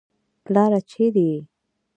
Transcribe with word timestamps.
پلاره 0.43 0.79
چېرې 0.91 1.23
يې. 1.31 1.39